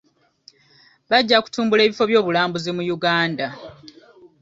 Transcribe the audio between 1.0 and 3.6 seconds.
Bajja kutumbula ebifo byobulambuzi mu Uganda.